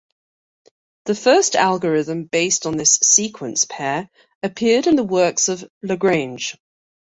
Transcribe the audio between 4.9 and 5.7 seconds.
the works of